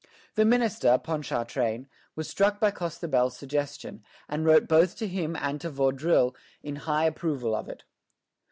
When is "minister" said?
0.45-0.97